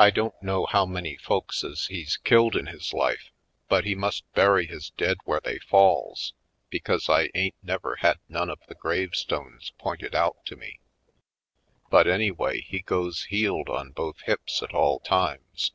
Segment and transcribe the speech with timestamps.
[0.00, 2.58] I don't know how many folkses he's killed 202 /.
[2.58, 3.30] Poindexter^ Colored in his life,
[3.68, 6.32] but he must bury his dead where they falls,
[6.70, 10.80] because I ain't never had none of the gravestones pointed out to me.
[11.88, 15.70] But, anyv^ay, he goes heeled on both hips at all times.